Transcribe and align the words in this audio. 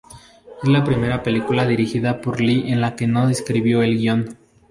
Es 0.63 0.67
la 0.67 0.83
primera 0.83 1.21
película 1.21 1.67
dirigida 1.67 2.21
por 2.21 2.41
Lee 2.41 2.71
en 2.71 2.81
la 2.81 2.95
que 2.95 3.05
no 3.05 3.29
escribió 3.29 3.83
el 3.83 3.97
guión. 3.99 4.35